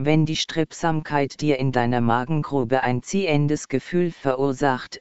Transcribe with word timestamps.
Wenn 0.00 0.26
die 0.26 0.36
Strebsamkeit 0.36 1.40
dir 1.40 1.58
in 1.58 1.72
deiner 1.72 2.00
Magengrube 2.00 2.84
ein 2.84 3.02
ziehendes 3.02 3.66
Gefühl 3.66 4.12
verursacht, 4.12 5.00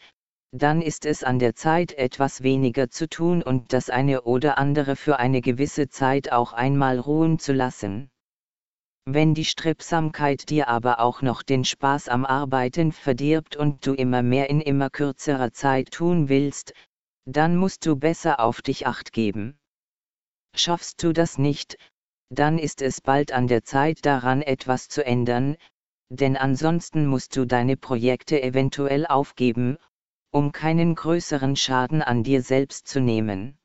dann 0.51 0.81
ist 0.81 1.05
es 1.05 1.23
an 1.23 1.37
der 1.37 1.53
Zeit 1.53 1.93
etwas 1.93 2.41
weniger 2.41 2.89
zu 2.89 3.07
tun 3.07 3.43
und 3.43 3.73
das 3.73 3.91
eine 3.91 4.23
oder 4.23 4.57
andere 4.57 4.95
für 4.95 5.19
eine 5.19 5.41
gewisse 5.41 5.87
Zeit 5.87 6.31
auch 6.31 6.51
einmal 6.51 6.97
ruhen 6.97 7.37
zu 7.37 7.53
lassen. 7.53 8.09
Wenn 9.05 9.35
die 9.35 9.45
Strebsamkeit 9.45 10.49
dir 10.49 10.67
aber 10.67 10.99
auch 10.99 11.21
noch 11.21 11.43
den 11.43 11.63
Spaß 11.63 12.09
am 12.09 12.25
Arbeiten 12.25 12.91
verdirbt 12.91 13.55
und 13.55 13.85
du 13.85 13.93
immer 13.93 14.23
mehr 14.23 14.49
in 14.49 14.61
immer 14.61 14.89
kürzerer 14.89 15.53
Zeit 15.53 15.91
tun 15.91 16.27
willst, 16.27 16.73
dann 17.25 17.55
musst 17.55 17.85
du 17.85 17.97
besser 17.97 18.39
auf 18.39 18.63
dich 18.63 18.87
acht 18.87 19.13
geben. 19.13 19.59
Schaffst 20.55 21.03
du 21.03 21.13
das 21.13 21.37
nicht, 21.37 21.77
dann 22.29 22.59
ist 22.59 22.81
es 22.81 23.01
bald 23.01 23.31
an 23.31 23.47
der 23.47 23.63
Zeit 23.63 24.05
daran 24.05 24.41
etwas 24.41 24.89
zu 24.89 25.05
ändern, 25.05 25.57
denn 26.09 26.37
ansonsten 26.37 27.05
musst 27.05 27.35
du 27.35 27.45
deine 27.45 27.77
Projekte 27.77 28.41
eventuell 28.41 29.05
aufgeben, 29.05 29.77
um 30.31 30.51
keinen 30.51 30.95
größeren 30.95 31.55
Schaden 31.55 32.01
an 32.01 32.23
dir 32.23 32.41
selbst 32.41 32.87
zu 32.87 32.99
nehmen. 32.99 33.57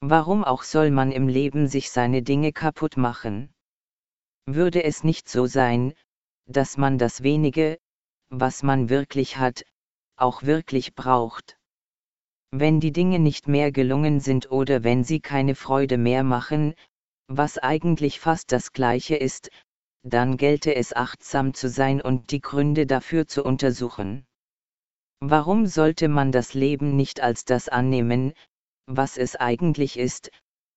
Warum 0.00 0.44
auch 0.44 0.62
soll 0.62 0.90
man 0.90 1.12
im 1.12 1.28
Leben 1.28 1.68
sich 1.68 1.90
seine 1.90 2.22
Dinge 2.22 2.52
kaputt 2.52 2.96
machen? 2.96 3.54
Würde 4.46 4.84
es 4.84 5.04
nicht 5.04 5.28
so 5.28 5.46
sein, 5.46 5.94
dass 6.46 6.76
man 6.76 6.98
das 6.98 7.22
wenige, 7.22 7.78
was 8.28 8.62
man 8.62 8.88
wirklich 8.88 9.38
hat, 9.38 9.64
auch 10.16 10.42
wirklich 10.42 10.94
braucht? 10.94 11.58
Wenn 12.50 12.80
die 12.80 12.92
Dinge 12.92 13.18
nicht 13.18 13.48
mehr 13.48 13.72
gelungen 13.72 14.20
sind 14.20 14.50
oder 14.50 14.84
wenn 14.84 15.04
sie 15.04 15.20
keine 15.20 15.54
Freude 15.54 15.98
mehr 15.98 16.22
machen, 16.22 16.74
was 17.28 17.58
eigentlich 17.58 18.20
fast 18.20 18.52
das 18.52 18.72
gleiche 18.72 19.16
ist, 19.16 19.50
dann 20.02 20.36
gelte 20.36 20.74
es 20.74 20.94
achtsam 20.94 21.54
zu 21.54 21.68
sein 21.68 22.00
und 22.00 22.30
die 22.30 22.40
Gründe 22.40 22.86
dafür 22.86 23.26
zu 23.26 23.44
untersuchen. 23.44 24.24
Warum 25.20 25.66
sollte 25.66 26.08
man 26.08 26.30
das 26.30 26.54
Leben 26.54 26.94
nicht 26.94 27.20
als 27.20 27.44
das 27.44 27.68
annehmen, 27.68 28.32
was 28.86 29.16
es 29.16 29.34
eigentlich 29.34 29.98
ist, 29.98 30.30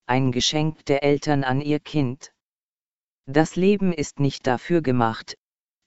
ein 0.08 0.32
Geschenk 0.32 0.86
der 0.86 1.04
Eltern 1.04 1.44
an 1.44 1.62
ihr 1.62 1.80
Kind? 1.80 2.32
Das 3.28 3.56
Leben 3.56 3.94
ist 3.94 4.20
nicht 4.20 4.48
dafür 4.48 4.82
gemacht, 4.82 5.38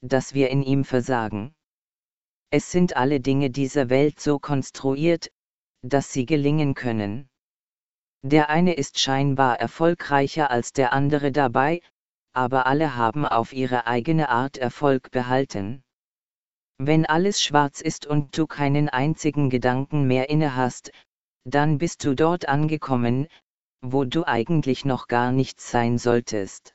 dass 0.01 0.35
wir 0.35 0.51
in 0.51 0.63
ihm 0.63 0.85
versagen. 0.85 1.55
Es 2.51 2.71
sind 2.71 2.97
alle 2.97 3.19
Dinge 3.19 3.51
dieser 3.51 3.89
Welt 3.89 4.21
so 4.21 4.39
konstruiert, 4.39 5.33
dass 5.83 6.13
sie 6.13 6.27
gelingen 6.27 6.75
können. 6.75 7.29
Der 8.23 8.49
eine 8.51 8.75
ist 8.75 9.01
scheinbar 9.01 9.59
erfolgreicher 9.59 10.51
als 10.51 10.73
der 10.73 10.93
andere 10.93 11.33
dabei, 11.33 11.83
aber 12.33 12.67
alle 12.67 12.95
haben 12.95 13.27
auf 13.27 13.53
ihre 13.53 13.87
eigene 13.87 14.29
Art 14.29 14.57
Erfolg 14.57 15.11
behalten. 15.11 15.83
Wenn 16.79 17.05
alles 17.05 17.43
schwarz 17.43 17.81
ist 17.81 18.07
und 18.07 18.37
du 18.37 18.47
keinen 18.47 18.89
einzigen 18.89 19.51
Gedanken 19.51 20.07
mehr 20.07 20.31
inne 20.31 20.57
hast, 20.57 20.93
dann 21.45 21.79
bist 21.79 22.05
du 22.05 22.15
dort 22.15 22.49
angekommen, 22.49 23.27
wo 23.81 24.05
du 24.05 24.25
eigentlich 24.25 24.85
noch 24.85 25.09
gar 25.09 25.33
nichts 25.33 25.71
sein 25.71 25.99
solltest. 25.99 26.75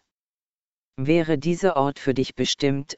Wäre 0.98 1.38
dieser 1.38 1.78
Ort 1.78 2.00
für 2.00 2.14
dich 2.14 2.36
bestimmt, 2.36 2.98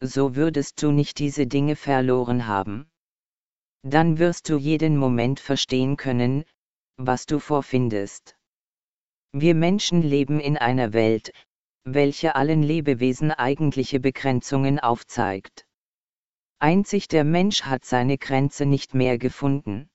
so 0.00 0.36
würdest 0.36 0.80
du 0.82 0.92
nicht 0.92 1.18
diese 1.18 1.46
Dinge 1.46 1.74
verloren 1.74 2.46
haben. 2.46 2.88
Dann 3.82 4.18
wirst 4.18 4.48
du 4.48 4.56
jeden 4.56 4.96
Moment 4.96 5.40
verstehen 5.40 5.96
können, 5.96 6.44
was 6.98 7.26
du 7.26 7.38
vorfindest. 7.38 8.36
Wir 9.32 9.54
Menschen 9.54 10.02
leben 10.02 10.40
in 10.40 10.58
einer 10.58 10.92
Welt, 10.92 11.32
welche 11.84 12.34
allen 12.34 12.62
Lebewesen 12.62 13.30
eigentliche 13.30 14.00
Begrenzungen 14.00 14.80
aufzeigt. 14.80 15.64
Einzig 16.58 17.06
der 17.06 17.22
Mensch 17.22 17.62
hat 17.62 17.84
seine 17.84 18.18
Grenze 18.18 18.66
nicht 18.66 18.94
mehr 18.94 19.16
gefunden. 19.16 19.88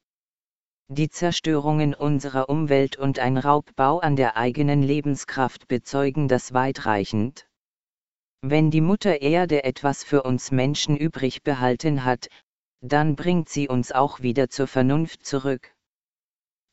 Die 0.88 1.10
Zerstörungen 1.10 1.94
unserer 1.94 2.48
Umwelt 2.48 2.96
und 2.96 3.20
ein 3.20 3.38
Raubbau 3.38 4.00
an 4.00 4.16
der 4.16 4.38
eigenen 4.38 4.82
Lebenskraft 4.82 5.68
bezeugen 5.68 6.30
das 6.30 6.54
weitreichend. 6.54 7.48
Wenn 8.42 8.72
die 8.72 8.82
Mutter 8.82 9.22
Erde 9.22 9.66
etwas 9.66 10.06
für 10.06 10.24
uns 10.24 10.52
Menschen 10.52 10.96
übrig 10.96 11.44
behalten 11.44 12.06
hat, 12.06 12.28
dann 12.82 13.16
bringt 13.16 13.50
sie 13.50 13.68
uns 13.68 13.92
auch 13.92 14.22
wieder 14.22 14.50
zur 14.50 14.68
Vernunft 14.68 15.26
zurück. 15.26 15.73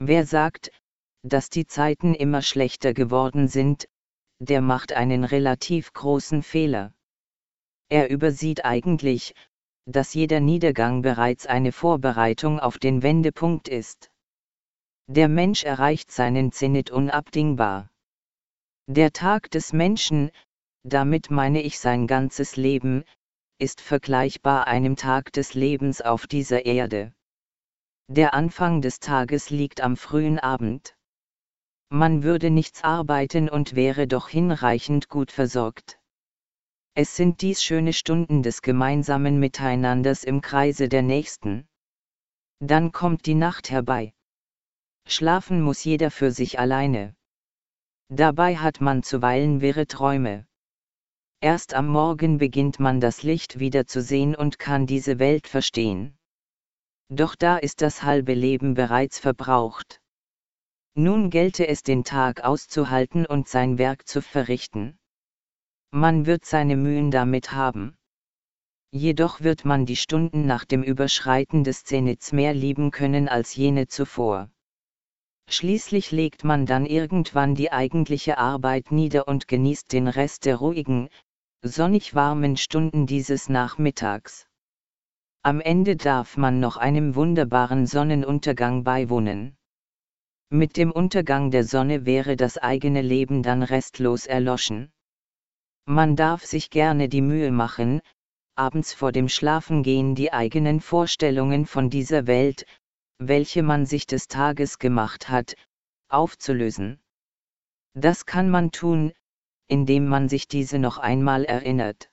Wer 0.03 0.25
sagt, 0.25 0.71
dass 1.23 1.51
die 1.51 1.67
Zeiten 1.67 2.15
immer 2.15 2.41
schlechter 2.41 2.95
geworden 2.95 3.49
sind, 3.49 3.87
der 4.41 4.63
macht 4.63 4.95
einen 4.95 5.25
relativ 5.25 5.93
großen 5.93 6.43
Fehler. 6.43 6.95
Er 7.91 8.09
übersieht 8.09 8.65
eigentlich, 8.65 9.35
dass 9.85 10.15
jeder 10.15 10.41
Niedergang 10.41 11.03
bereits 11.03 11.47
eine 11.47 11.71
Vorbereitung 11.71 12.61
auf 12.61 12.79
den 12.79 13.03
Wendepunkt 13.03 13.69
ist. 13.69 14.11
Der 15.07 15.29
Mensch 15.29 15.65
erreicht 15.65 16.11
seinen 16.11 16.51
Zenit 16.51 16.91
unabdingbar. 16.91 17.91
Der 18.87 19.13
Tag 19.13 19.51
des 19.51 19.75
Menschen, 19.75 20.31
damit 20.83 21.31
meine 21.31 21.61
ich 21.61 21.79
sein 21.79 22.07
ganzes 22.07 22.57
Leben, 22.57 23.05
ist 23.59 23.83
vergleichbar 23.83 24.67
einem 24.67 24.97
Tag 24.97 25.33
des 25.35 25.53
Lebens 25.53 26.01
auf 26.01 26.27
dieser 26.27 26.65
Erde. 26.65 27.13
Der 28.13 28.35
Anfang 28.35 28.83
des 28.83 28.99
Tages 28.99 29.51
liegt 29.51 29.81
am 29.81 29.97
frühen 29.97 30.41
Abend. 30.41 30.97
Man 31.91 32.25
würde 32.25 32.51
nichts 32.51 32.83
arbeiten 32.83 33.49
und 33.49 33.77
wäre 33.77 34.09
doch 34.09 34.29
hinreichend 34.29 35.09
gut 35.09 35.31
versorgt. 35.31 36.01
Es 36.97 37.15
sind 37.15 37.41
dies 37.41 37.63
schöne 37.63 37.93
Stunden 37.93 38.43
des 38.43 38.63
gemeinsamen 38.63 39.39
Miteinanders 39.39 40.25
im 40.25 40.41
Kreise 40.41 40.89
der 40.89 41.03
Nächsten. 41.03 41.69
Dann 42.59 42.91
kommt 42.91 43.27
die 43.27 43.37
Nacht 43.37 43.71
herbei. 43.71 44.13
Schlafen 45.07 45.63
muss 45.63 45.85
jeder 45.85 46.11
für 46.11 46.33
sich 46.33 46.59
alleine. 46.59 47.15
Dabei 48.09 48.57
hat 48.57 48.81
man 48.81 49.05
zuweilen 49.05 49.61
wirre 49.61 49.87
Träume. 49.87 50.49
Erst 51.41 51.75
am 51.75 51.87
Morgen 51.87 52.39
beginnt 52.39 52.81
man 52.81 53.01
das 53.01 53.23
Licht 53.23 53.61
wieder 53.61 53.87
zu 53.87 54.03
sehen 54.03 54.35
und 54.35 54.59
kann 54.59 54.89
diese 54.89 55.21
Welt 55.21 55.47
verstehen. 55.47 56.19
Doch 57.13 57.35
da 57.35 57.59
ist 57.59 57.83
das 57.83 58.05
halbe 58.05 58.35
Leben 58.35 58.75
bereits 58.75 59.19
verbraucht. 59.19 60.01
Nun 60.95 61.31
gelte 61.31 61.67
es 61.67 61.83
den 61.83 62.05
Tag 62.05 62.45
auszuhalten 62.45 63.27
und 63.27 63.49
sein 63.49 63.79
Werk 63.79 64.07
zu 64.07 64.23
verrichten. 64.23 64.97
Man 65.91 66.25
wird 66.25 66.45
seine 66.45 66.77
Mühen 66.77 67.11
damit 67.11 67.51
haben. 67.51 67.99
Jedoch 68.93 69.41
wird 69.41 69.65
man 69.65 69.87
die 69.87 69.97
Stunden 69.97 70.47
nach 70.47 70.65
dem 70.65 70.85
Überschreiten 70.85 71.65
des 71.65 71.83
Zenits 71.83 72.31
mehr 72.31 72.55
lieben 72.55 72.93
können 72.93 73.29
als 73.29 73.57
jene 73.57 73.89
zuvor. 73.89 74.49
Schließlich 75.49 76.13
legt 76.13 76.45
man 76.45 76.65
dann 76.65 76.87
irgendwann 76.87 77.57
die 77.57 77.73
eigentliche 77.73 78.39
Arbeit 78.39 78.93
nieder 78.93 79.27
und 79.27 79.49
genießt 79.49 79.93
den 79.93 80.07
Rest 80.07 80.45
der 80.45 80.57
ruhigen, 80.57 81.09
sonnig 81.63 82.15
warmen 82.15 82.57
Stunden 82.57 83.07
dieses 83.07 83.49
Nachmittags. 83.49 84.47
Am 85.43 85.63
Ende 85.63 85.97
darf 85.97 86.37
man 86.37 86.61
noch 86.61 86.77
einem 86.77 87.15
wunderbaren 87.15 87.87
Sonnenuntergang 87.87 88.85
beiwohnen. 88.85 89.57
Mit 90.51 90.77
dem 90.77 90.93
Untergang 90.93 91.51
der 91.51 91.65
Sonne 91.65 92.05
wäre 92.05 92.37
das 92.37 92.59
eigene 92.59 93.01
Leben 93.01 93.43
dann 93.43 93.63
restlos 93.63 94.27
erloschen. 94.27 94.93
Man 95.87 96.15
darf 96.15 96.45
sich 96.45 96.69
gerne 96.69 97.09
die 97.09 97.23
Mühe 97.23 97.53
machen, 97.53 98.03
abends 98.55 98.93
vor 98.93 99.13
dem 99.13 99.31
Schlafengehen 99.31 100.15
die 100.15 100.31
eigenen 100.31 100.83
Vorstellungen 100.83 101.65
von 101.65 101.89
dieser 101.89 102.27
Welt, 102.27 102.67
welche 103.19 103.63
man 103.63 103.87
sich 103.87 104.07
des 104.07 104.29
Tages 104.29 104.79
gemacht 104.79 105.31
hat, 105.31 105.55
aufzulösen. 106.11 107.01
Das 107.95 108.27
kann 108.27 108.51
man 108.51 108.73
tun, 108.73 109.15
indem 109.69 110.07
man 110.07 110.29
sich 110.29 110.49
diese 110.49 110.79
noch 110.79 110.99
einmal 110.99 111.47
erinnert. 111.47 112.11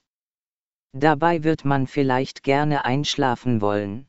Dabei 0.92 1.44
wird 1.44 1.64
man 1.64 1.86
vielleicht 1.86 2.42
gerne 2.42 2.84
einschlafen 2.84 3.60
wollen. 3.60 4.06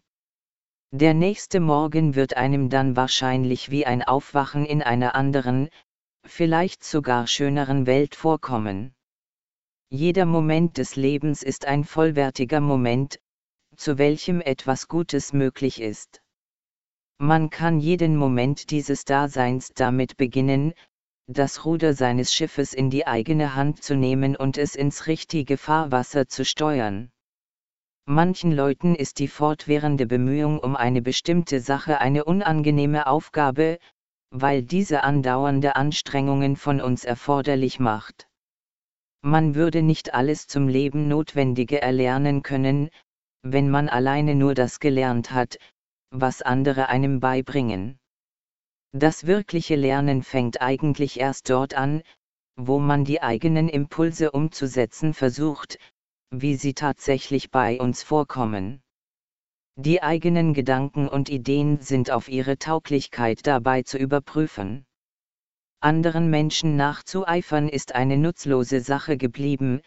Der 0.91 1.13
nächste 1.13 1.59
Morgen 1.59 2.15
wird 2.15 2.35
einem 2.35 2.69
dann 2.69 2.95
wahrscheinlich 2.95 3.69
wie 3.69 3.85
ein 3.85 4.01
Aufwachen 4.01 4.65
in 4.65 4.81
einer 4.81 5.13
anderen, 5.13 5.69
vielleicht 6.25 6.83
sogar 6.83 7.27
schöneren 7.27 7.85
Welt 7.85 8.15
vorkommen. 8.15 8.93
Jeder 9.89 10.25
Moment 10.25 10.77
des 10.77 10.95
Lebens 10.95 11.43
ist 11.43 11.65
ein 11.65 11.83
vollwertiger 11.83 12.61
Moment, 12.61 13.19
zu 13.75 13.97
welchem 13.97 14.41
etwas 14.41 14.87
Gutes 14.87 15.33
möglich 15.33 15.81
ist. 15.81 16.21
Man 17.17 17.49
kann 17.49 17.79
jeden 17.79 18.15
Moment 18.15 18.71
dieses 18.71 19.03
Daseins 19.03 19.73
damit 19.73 20.15
beginnen, 20.15 20.73
das 21.31 21.63
Ruder 21.63 21.93
seines 21.93 22.33
Schiffes 22.33 22.73
in 22.73 22.89
die 22.89 23.05
eigene 23.05 23.53
Hand 23.53 23.83
zu 23.83 23.95
nehmen 23.95 24.35
und 24.35 24.57
es 24.57 24.73
ins 24.73 25.05
richtige 25.05 25.57
Fahrwasser 25.57 26.27
zu 26.27 26.43
steuern. 26.43 27.11
Manchen 28.07 28.51
Leuten 28.51 28.95
ist 28.95 29.19
die 29.19 29.27
fortwährende 29.27 30.07
Bemühung 30.07 30.57
um 30.57 30.75
eine 30.75 31.03
bestimmte 31.03 31.59
Sache 31.59 32.01
eine 32.01 32.25
unangenehme 32.25 33.05
Aufgabe, 33.05 33.77
weil 34.31 34.63
diese 34.63 35.03
andauernde 35.03 35.75
Anstrengungen 35.75 36.55
von 36.55 36.81
uns 36.81 37.05
erforderlich 37.05 37.79
macht. 37.79 38.27
Man 39.21 39.53
würde 39.53 39.83
nicht 39.83 40.15
alles 40.15 40.47
zum 40.47 40.67
Leben 40.67 41.07
Notwendige 41.07 41.79
erlernen 41.79 42.41
können, 42.41 42.89
wenn 43.43 43.69
man 43.69 43.87
alleine 43.87 44.33
nur 44.33 44.55
das 44.55 44.79
gelernt 44.79 45.29
hat, 45.29 45.59
was 46.09 46.41
andere 46.41 46.89
einem 46.89 47.19
beibringen. 47.19 47.99
Das 48.91 49.27
wirkliche 49.27 49.75
Lernen 49.75 50.23
fängt 50.23 50.61
eigentlich 50.61 51.19
erst 51.19 51.49
dort 51.49 51.75
an, 51.75 52.01
wo 52.55 52.79
man 52.79 53.05
die 53.05 53.21
eigenen 53.21 53.69
Impulse 53.69 54.31
umzusetzen 54.31 55.13
versucht, 55.13 55.77
wie 56.31 56.55
sie 56.55 56.73
tatsächlich 56.73 57.51
bei 57.51 57.79
uns 57.79 58.01
vorkommen. 58.01 58.81
Die 59.75 60.01
eigenen 60.01 60.53
Gedanken 60.53 61.07
und 61.07 61.29
Ideen 61.29 61.79
sind 61.81 62.11
auf 62.11 62.27
ihre 62.27 62.57
Tauglichkeit 62.57 63.47
dabei 63.47 63.83
zu 63.83 63.97
überprüfen. 63.97 64.85
Anderen 65.79 66.29
Menschen 66.29 66.75
nachzueifern 66.75 67.69
ist 67.69 67.95
eine 67.95 68.17
nutzlose 68.17 68.81
Sache 68.81 69.17
geblieben, 69.17 69.81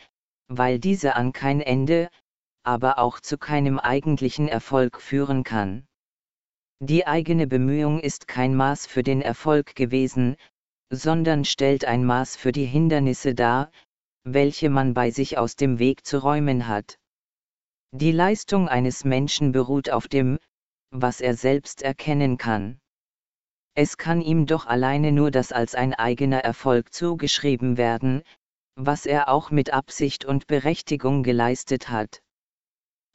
weil 0.48 0.78
diese 0.78 1.16
an 1.16 1.32
kein 1.32 1.60
Ende, 1.60 2.08
aber 2.62 2.98
auch 2.98 3.20
zu 3.20 3.36
keinem 3.36 3.78
eigentlichen 3.78 4.48
Erfolg 4.48 5.00
führen 5.00 5.44
kann. 5.44 5.86
Die 6.84 7.06
eigene 7.06 7.46
Bemühung 7.46 8.00
ist 8.00 8.26
kein 8.26 8.56
Maß 8.56 8.88
für 8.88 9.04
den 9.04 9.22
Erfolg 9.22 9.76
gewesen, 9.76 10.34
sondern 10.90 11.44
stellt 11.44 11.84
ein 11.84 12.04
Maß 12.04 12.34
für 12.34 12.50
die 12.50 12.64
Hindernisse 12.64 13.36
dar, 13.36 13.70
welche 14.24 14.68
man 14.68 14.92
bei 14.92 15.12
sich 15.12 15.38
aus 15.38 15.54
dem 15.54 15.78
Weg 15.78 16.04
zu 16.04 16.18
räumen 16.18 16.66
hat. 16.66 16.98
Die 17.92 18.10
Leistung 18.10 18.68
eines 18.68 19.04
Menschen 19.04 19.52
beruht 19.52 19.90
auf 19.90 20.08
dem, 20.08 20.40
was 20.90 21.20
er 21.20 21.34
selbst 21.36 21.82
erkennen 21.82 22.36
kann. 22.36 22.80
Es 23.74 23.96
kann 23.96 24.20
ihm 24.20 24.46
doch 24.46 24.66
alleine 24.66 25.12
nur 25.12 25.30
das 25.30 25.52
als 25.52 25.76
ein 25.76 25.94
eigener 25.94 26.40
Erfolg 26.40 26.92
zugeschrieben 26.92 27.76
werden, 27.76 28.24
was 28.74 29.06
er 29.06 29.28
auch 29.28 29.52
mit 29.52 29.72
Absicht 29.72 30.24
und 30.24 30.48
Berechtigung 30.48 31.22
geleistet 31.22 31.90
hat. 31.90 32.22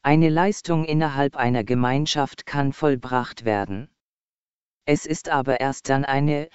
Eine 0.02 0.28
Leistung 0.28 0.84
innerhalb 0.84 1.36
einer 1.36 1.64
Gemeinschaft 1.64 2.46
kann 2.46 2.72
vollbracht 2.72 3.44
werden. 3.44 3.90
Es 4.84 5.04
ist 5.06 5.28
aber 5.28 5.60
erst 5.60 5.88
dann 5.88 6.04
eine, 6.04 6.48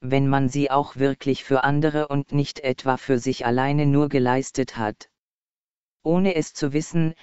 wenn 0.00 0.28
man 0.28 0.48
sie 0.48 0.70
auch 0.70 0.96
wirklich 0.96 1.44
für 1.44 1.64
andere 1.64 2.08
und 2.08 2.32
nicht 2.32 2.60
etwa 2.60 2.96
für 2.96 3.18
sich 3.18 3.46
alleine 3.46 3.86
nur 3.86 4.08
geleistet 4.08 4.76
hat. 4.76 5.08
Ohne 6.02 6.34
es 6.34 6.54
zu 6.54 6.72
wissen, 6.72 7.14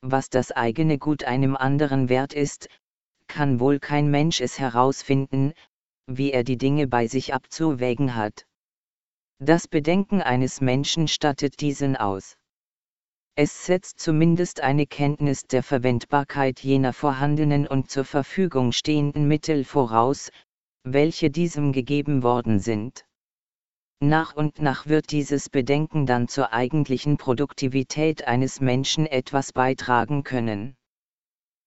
was 0.00 0.30
das 0.30 0.52
eigene 0.52 0.98
Gut 0.98 1.24
einem 1.24 1.56
anderen 1.56 2.08
wert 2.08 2.32
ist, 2.32 2.68
kann 3.26 3.60
wohl 3.60 3.78
kein 3.78 4.10
Mensch 4.10 4.40
es 4.40 4.58
herausfinden, 4.58 5.52
wie 6.06 6.32
er 6.32 6.44
die 6.44 6.58
Dinge 6.58 6.86
bei 6.86 7.06
sich 7.06 7.34
abzuwägen 7.34 8.14
hat. 8.14 8.46
Das 9.38 9.68
Bedenken 9.68 10.22
eines 10.22 10.60
Menschen 10.60 11.08
stattet 11.08 11.60
diesen 11.60 11.96
aus. 11.96 12.36
Es 13.34 13.64
setzt 13.64 13.98
zumindest 13.98 14.60
eine 14.60 14.86
Kenntnis 14.86 15.46
der 15.46 15.62
Verwendbarkeit 15.62 16.60
jener 16.60 16.92
vorhandenen 16.92 17.66
und 17.66 17.90
zur 17.90 18.04
Verfügung 18.04 18.72
stehenden 18.72 19.26
Mittel 19.26 19.64
voraus, 19.64 20.30
welche 20.84 21.30
diesem 21.30 21.72
gegeben 21.72 22.22
worden 22.22 22.60
sind. 22.60 23.06
Nach 24.00 24.34
und 24.34 24.60
nach 24.60 24.86
wird 24.86 25.12
dieses 25.12 25.48
Bedenken 25.48 26.04
dann 26.04 26.28
zur 26.28 26.52
eigentlichen 26.52 27.16
Produktivität 27.16 28.26
eines 28.26 28.60
Menschen 28.60 29.06
etwas 29.06 29.52
beitragen 29.52 30.24
können. 30.24 30.76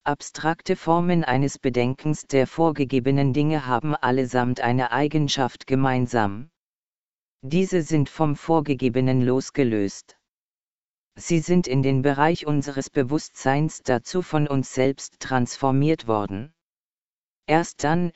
Abstrakte 0.04 0.76
Formen 0.76 1.24
eines 1.24 1.58
Bedenkens 1.58 2.28
der 2.28 2.46
vorgegebenen 2.46 3.34
Dinge 3.34 3.66
haben 3.66 3.96
allesamt 3.96 4.60
eine 4.60 4.92
Eigenschaft 4.92 5.66
gemeinsam. 5.66 6.52
Diese 7.42 7.82
sind 7.82 8.10
vom 8.10 8.36
Vorgegebenen 8.36 9.24
losgelöst. 9.24 10.15
Sie 11.18 11.40
sind 11.40 11.68
in 11.68 11.82
den 11.82 12.02
Bereich 12.02 12.46
unseres 12.46 12.90
Bewusstseins 12.90 13.82
dazu 13.84 14.22
von 14.22 14.48
uns 14.48 14.74
selbst 14.74 15.20
transformiert 15.20 16.08
worden. 16.08 16.54
Erst 17.48 17.84
dann, 17.86 18.12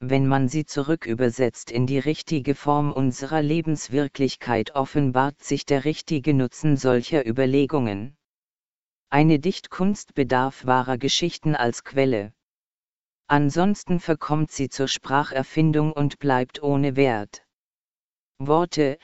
wenn 0.00 0.26
man 0.26 0.48
sie 0.48 0.64
zurückübersetzt 0.64 1.70
in 1.70 1.86
die 1.86 1.98
richtige 1.98 2.54
Form 2.54 2.90
unserer 2.92 3.42
Lebenswirklichkeit 3.42 4.74
offenbart 4.74 5.42
sich 5.42 5.64
der 5.64 5.84
richtige 5.84 6.34
Nutzen 6.34 6.76
solcher 6.76 7.26
Überlegungen. 7.26 8.16
Eine 9.10 9.38
Dichtkunst 9.38 10.14
bedarf 10.14 10.64
wahrer 10.66 10.96
Geschichten 10.96 11.54
als 11.54 11.84
Quelle. 11.84 12.32
Ansonsten 13.26 14.00
verkommt 14.00 14.50
sie 14.50 14.70
zur 14.70 14.88
Spracherfindung 14.88 15.92
und 15.92 16.18
bleibt 16.18 16.62
ohne 16.62 16.96
Wert. 16.96 17.44
Worte, 18.38 18.98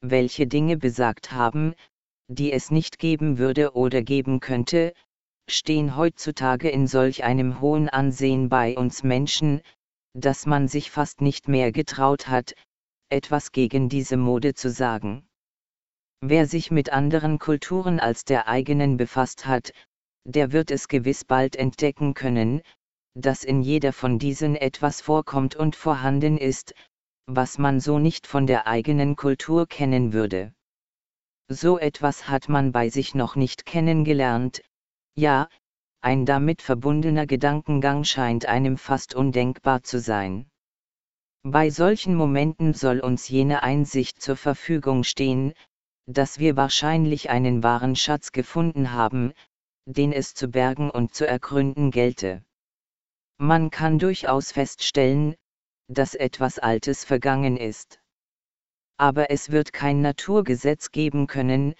welche 0.00 0.46
Dinge 0.46 0.76
besagt 0.76 1.30
haben, 1.30 1.74
die 2.32 2.52
es 2.52 2.70
nicht 2.70 3.00
geben 3.00 3.38
würde 3.38 3.74
oder 3.74 4.02
geben 4.02 4.38
könnte, 4.38 4.94
stehen 5.48 5.96
heutzutage 5.96 6.70
in 6.70 6.86
solch 6.86 7.24
einem 7.24 7.60
hohen 7.60 7.88
Ansehen 7.88 8.48
bei 8.48 8.76
uns 8.76 9.02
Menschen, 9.02 9.62
dass 10.14 10.46
man 10.46 10.68
sich 10.68 10.92
fast 10.92 11.20
nicht 11.20 11.48
mehr 11.48 11.72
getraut 11.72 12.28
hat, 12.28 12.54
etwas 13.08 13.50
gegen 13.50 13.88
diese 13.88 14.16
Mode 14.16 14.54
zu 14.54 14.70
sagen. 14.70 15.26
Wer 16.20 16.46
sich 16.46 16.70
mit 16.70 16.92
anderen 16.92 17.40
Kulturen 17.40 17.98
als 17.98 18.24
der 18.24 18.46
eigenen 18.46 18.96
befasst 18.96 19.46
hat, 19.46 19.72
der 20.24 20.52
wird 20.52 20.70
es 20.70 20.86
gewiss 20.86 21.24
bald 21.24 21.56
entdecken 21.56 22.14
können, 22.14 22.62
dass 23.14 23.42
in 23.42 23.60
jeder 23.60 23.92
von 23.92 24.20
diesen 24.20 24.54
etwas 24.54 25.00
vorkommt 25.00 25.56
und 25.56 25.74
vorhanden 25.74 26.38
ist, 26.38 26.74
was 27.26 27.58
man 27.58 27.80
so 27.80 27.98
nicht 27.98 28.28
von 28.28 28.46
der 28.46 28.68
eigenen 28.68 29.16
Kultur 29.16 29.66
kennen 29.66 30.12
würde. 30.12 30.52
So 31.52 31.80
etwas 31.80 32.28
hat 32.28 32.48
man 32.48 32.70
bei 32.70 32.90
sich 32.90 33.16
noch 33.16 33.34
nicht 33.34 33.66
kennengelernt, 33.66 34.62
ja, 35.16 35.48
ein 36.00 36.24
damit 36.24 36.62
verbundener 36.62 37.26
Gedankengang 37.26 38.04
scheint 38.04 38.46
einem 38.46 38.78
fast 38.78 39.16
undenkbar 39.16 39.82
zu 39.82 39.98
sein. 39.98 40.48
Bei 41.42 41.68
solchen 41.70 42.14
Momenten 42.14 42.72
soll 42.72 43.00
uns 43.00 43.28
jene 43.28 43.64
Einsicht 43.64 44.22
zur 44.22 44.36
Verfügung 44.36 45.02
stehen, 45.02 45.52
dass 46.06 46.38
wir 46.38 46.56
wahrscheinlich 46.56 47.30
einen 47.30 47.64
wahren 47.64 47.96
Schatz 47.96 48.30
gefunden 48.30 48.92
haben, 48.92 49.32
den 49.86 50.12
es 50.12 50.34
zu 50.34 50.46
bergen 50.46 50.88
und 50.88 51.14
zu 51.14 51.26
ergründen 51.26 51.90
gelte. 51.90 52.44
Man 53.38 53.70
kann 53.70 53.98
durchaus 53.98 54.52
feststellen, 54.52 55.34
dass 55.88 56.14
etwas 56.14 56.60
Altes 56.60 57.04
vergangen 57.04 57.56
ist 57.56 58.00
aber 59.00 59.30
es 59.30 59.50
wird 59.50 59.72
kein 59.72 60.02
Naturgesetz 60.02 60.90
geben 60.92 61.26
können, 61.26 61.74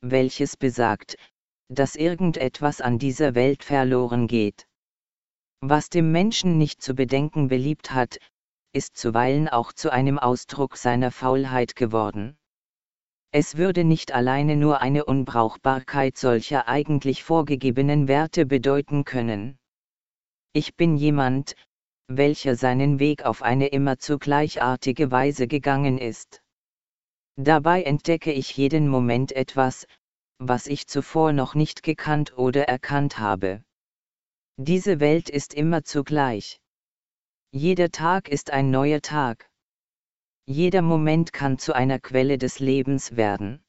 welches 0.00 0.56
besagt, 0.56 1.16
dass 1.68 1.94
irgendetwas 1.94 2.80
an 2.80 2.98
dieser 2.98 3.36
Welt 3.36 3.62
verloren 3.62 4.26
geht. 4.26 4.66
Was 5.60 5.88
dem 5.88 6.10
Menschen 6.10 6.58
nicht 6.58 6.82
zu 6.82 6.96
bedenken 6.96 7.46
beliebt 7.46 7.92
hat, 7.92 8.18
ist 8.72 8.96
zuweilen 8.96 9.48
auch 9.48 9.72
zu 9.72 9.92
einem 9.92 10.18
Ausdruck 10.18 10.76
seiner 10.76 11.12
Faulheit 11.12 11.76
geworden. 11.76 12.36
Es 13.30 13.56
würde 13.56 13.84
nicht 13.84 14.10
alleine 14.10 14.56
nur 14.56 14.80
eine 14.80 15.04
Unbrauchbarkeit 15.04 16.16
solcher 16.18 16.66
eigentlich 16.66 17.22
vorgegebenen 17.22 18.08
Werte 18.08 18.46
bedeuten 18.46 19.04
können. 19.04 19.58
Ich 20.52 20.74
bin 20.74 20.96
jemand, 20.96 21.54
welcher 22.08 22.56
seinen 22.56 22.98
Weg 22.98 23.24
auf 23.24 23.42
eine 23.42 23.68
immerzu 23.68 24.18
gleichartige 24.18 25.12
Weise 25.12 25.46
gegangen 25.46 25.98
ist. 25.98 26.43
Dabei 27.36 27.82
entdecke 27.82 28.32
ich 28.32 28.56
jeden 28.56 28.88
Moment 28.88 29.32
etwas, 29.32 29.86
was 30.38 30.66
ich 30.66 30.86
zuvor 30.86 31.32
noch 31.32 31.54
nicht 31.54 31.82
gekannt 31.82 32.38
oder 32.38 32.68
erkannt 32.68 33.18
habe. 33.18 33.64
Diese 34.56 35.00
Welt 35.00 35.30
ist 35.30 35.52
immer 35.52 35.82
zugleich. 35.82 36.60
Jeder 37.50 37.90
Tag 37.90 38.28
ist 38.28 38.50
ein 38.50 38.70
neuer 38.70 39.00
Tag. 39.00 39.50
Jeder 40.46 40.82
Moment 40.82 41.32
kann 41.32 41.58
zu 41.58 41.72
einer 41.72 41.98
Quelle 41.98 42.38
des 42.38 42.60
Lebens 42.60 43.16
werden. 43.16 43.64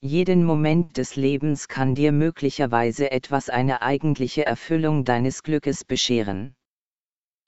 Jeden 0.00 0.44
Moment 0.44 0.96
des 0.96 1.16
Lebens 1.16 1.66
kann 1.66 1.96
dir 1.96 2.12
möglicherweise 2.12 3.10
etwas 3.10 3.50
eine 3.50 3.82
eigentliche 3.82 4.46
Erfüllung 4.46 5.04
deines 5.04 5.42
Glückes 5.42 5.84
bescheren. 5.84 6.54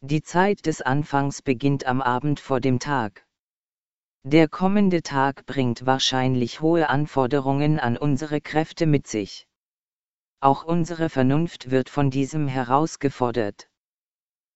Die 0.01 0.23
Zeit 0.23 0.67
des 0.67 0.83
Anfangs 0.83 1.43
beginnt 1.43 1.87
am 1.87 2.01
Abend 2.01 2.41
vor 2.41 2.61
dem 2.61 2.81
Tag. 2.81 3.25
Der 4.25 4.49
kommende 4.49 5.03
Tag 5.03 5.47
bringt 5.47 5.87
wahrscheinlich 5.87 6.61
hohe 6.61 6.91
Anforderungen 6.91 7.81
an 7.81 7.97
unsere 7.97 8.43
Kräfte 8.43 8.85
mit 8.85 9.07
sich. 9.07 9.47
Auch 10.41 10.63
unsere 10.63 11.09
Vernunft 11.09 11.71
wird 11.71 11.89
von 11.89 12.11
diesem 12.11 12.47
herausgefordert. 12.47 13.71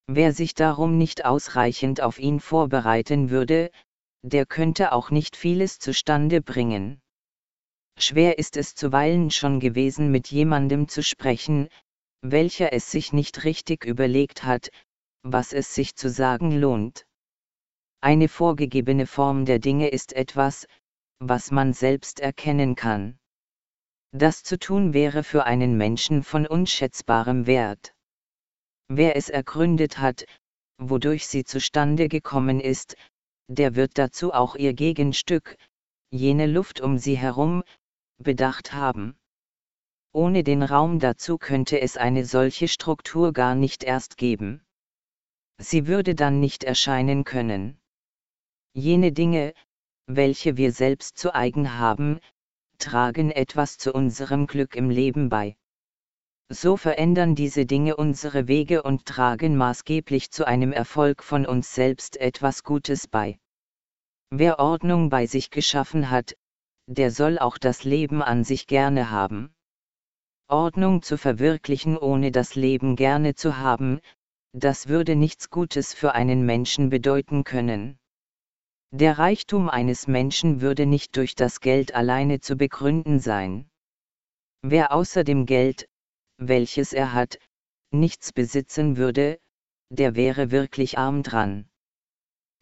Wer 0.07 0.35
sich 0.35 0.55
darum 0.55 0.99
nicht 0.99 1.25
ausreichend 1.25 2.03
auf 2.03 2.19
ihn 2.19 2.41
vorbereiten 2.41 3.31
würde, 3.31 3.71
der 4.23 4.45
könnte 4.45 4.93
auch 4.93 5.11
nicht 5.11 5.35
vieles 5.35 5.79
zustande 5.79 6.43
bringen. 6.43 7.01
Schwer 7.99 8.37
ist 8.37 8.59
es 8.59 8.75
zuweilen 8.75 9.31
schon 9.31 9.61
gewesen 9.61 10.11
mit 10.11 10.29
jemandem 10.29 10.89
zu 10.89 11.03
sprechen, 11.03 11.71
welcher 12.21 12.75
es 12.75 12.91
sich 12.91 13.15
nicht 13.15 13.45
richtig 13.45 13.87
überlegt 13.87 14.45
hat, 14.45 14.69
was 15.23 15.55
es 15.55 15.75
sich 15.75 15.97
zu 15.97 16.11
sagen 16.11 16.53
lohnt. 16.53 17.07
Eine 18.05 18.29
vorgegebene 18.29 19.07
Form 19.07 19.47
der 19.47 19.59
Dinge 19.59 19.89
ist 19.89 20.13
etwas, 20.13 20.67
was 21.21 21.51
man 21.51 21.73
selbst 21.73 22.21
erkennen 22.21 22.75
kann. 22.75 23.19
Das 24.13 24.43
zu 24.43 24.59
tun 24.59 24.93
wäre 24.93 25.25
für 25.25 25.45
einen 25.45 25.79
Menschen 25.79 26.23
von 26.23 26.47
unschätzbarem 26.47 27.47
Wert. 27.47 27.95
Wer 28.89 29.17
es 29.17 29.31
ergründet 29.31 29.97
hat, 29.97 30.27
wodurch 30.77 31.27
sie 31.27 31.45
zustande 31.45 32.11
gekommen 32.11 32.61
ist, 32.61 32.95
der 33.49 33.75
wird 33.75 33.97
dazu 33.97 34.35
auch 34.35 34.55
ihr 34.55 34.75
Gegenstück, 34.75 35.57
jene 36.11 36.45
Luft 36.45 36.83
um 36.83 36.99
sie 36.99 37.17
herum, 37.17 37.63
bedacht 38.19 38.75
haben. 38.75 39.17
Ohne 40.13 40.45
den 40.45 40.63
Raum 40.63 40.99
dazu 40.99 41.39
könnte 41.39 41.81
es 41.81 41.97
eine 41.97 42.27
solche 42.27 42.69
Struktur 42.69 43.33
gar 43.33 43.55
nicht 43.55 43.83
erst 43.83 44.19
geben. 44.19 44.63
Sie 45.57 45.87
würde 45.87 46.15
dann 46.15 46.39
nicht 46.39 46.65
erscheinen 46.65 47.25
können. 47.25 47.81
Jene 48.77 49.13
Dinge, 49.13 49.55
welche 50.09 50.57
wir 50.57 50.73
selbst 50.73 51.17
zu 51.17 51.33
eigen 51.33 51.79
haben, 51.79 52.19
tragen 52.79 53.31
etwas 53.31 53.79
zu 53.79 53.93
unserem 53.93 54.49
Glück 54.49 54.75
im 54.75 54.91
Leben 54.91 55.29
bei. 55.29 55.57
So 56.49 56.77
verändern 56.77 57.37
diese 57.37 57.67
Dinge 57.67 57.95
unsere 57.97 58.49
Wege 58.49 58.83
und 58.83 59.07
tragen 59.07 59.57
maßgeblich 59.57 60.33
zu 60.33 60.45
einem 60.45 60.73
Erfolg 60.73 61.23
von 61.23 61.47
uns 61.47 61.73
selbst 61.73 62.17
etwas 62.17 62.65
Gutes 62.65 63.07
bei. 63.07 63.39
Wer 64.31 64.59
Ordnung 64.59 65.09
bei 65.09 65.27
sich 65.27 65.51
geschaffen 65.51 66.11
hat, 66.11 66.35
der 66.89 67.13
soll 67.13 67.39
auch 67.39 67.59
das 67.59 67.85
Leben 67.85 68.23
an 68.23 68.43
sich 68.43 68.67
gerne 68.67 69.11
haben. 69.11 69.55
Ordnung 70.49 71.01
zu 71.03 71.17
verwirklichen 71.17 71.97
ohne 71.97 72.33
das 72.33 72.57
Leben 72.57 72.97
gerne 72.97 73.37
zu 73.37 73.57
haben, 73.57 74.01
das 74.53 74.89
würde 74.89 75.15
nichts 75.15 75.49
Gutes 75.49 75.95
für 75.95 76.13
einen 76.13 76.45
Menschen 76.45 76.91
bedeuten 76.91 77.45
können. 77.45 77.99
Der 78.97 79.19
Reichtum 79.19 79.69
eines 79.69 80.07
Menschen 80.07 80.61
würde 80.61 80.87
nicht 80.87 81.17
durch 81.17 81.35
das 81.35 81.59
Geld 81.59 81.97
alleine 81.97 82.39
zu 82.39 82.55
begründen 82.55 83.19
sein. 83.19 83.69
Wer 84.63 84.93
außer 84.93 85.25
dem 85.25 85.47
Geld, 85.47 85.89
welches 86.39 86.93
er 86.93 87.13
hat, 87.13 87.41
nichts 87.91 88.33
besitzen 88.33 88.97
würde, 88.97 89.41
der 89.91 90.15
wäre 90.15 90.53
wirklich 90.53 90.97
arm 90.97 91.25
dran. 91.25 91.69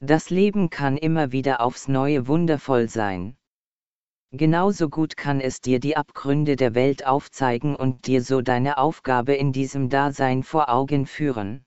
Das 0.00 0.30
Leben 0.30 0.70
kann 0.70 0.96
immer 0.96 1.32
wieder 1.32 1.60
aufs 1.60 1.86
neue 1.86 2.26
wundervoll 2.26 2.88
sein. 2.88 3.36
Genauso 4.30 4.88
gut 4.88 5.18
kann 5.18 5.38
es 5.38 5.60
dir 5.60 5.80
die 5.80 5.98
Abgründe 5.98 6.56
der 6.56 6.74
Welt 6.74 7.04
aufzeigen 7.04 7.76
und 7.76 8.06
dir 8.06 8.22
so 8.22 8.40
deine 8.40 8.78
Aufgabe 8.78 9.34
in 9.34 9.52
diesem 9.52 9.90
Dasein 9.90 10.44
vor 10.44 10.70
Augen 10.70 11.04
führen. 11.04 11.66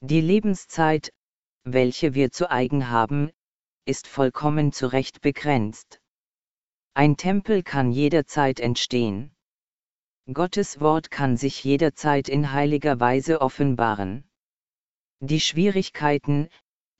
Die 0.00 0.20
Lebenszeit, 0.20 1.12
welche 1.64 2.14
wir 2.14 2.30
zu 2.30 2.48
eigen 2.48 2.88
haben, 2.88 3.32
ist 3.86 4.06
vollkommen 4.06 4.72
zurecht 4.72 5.20
begrenzt. 5.20 6.00
Ein 6.94 7.16
Tempel 7.16 7.62
kann 7.62 7.90
jederzeit 7.92 8.60
entstehen. 8.60 9.34
Gottes 10.32 10.80
Wort 10.80 11.10
kann 11.10 11.36
sich 11.36 11.62
jederzeit 11.64 12.28
in 12.28 12.52
heiliger 12.52 12.98
Weise 12.98 13.42
offenbaren. 13.42 14.24
Die 15.20 15.40
Schwierigkeiten, 15.40 16.48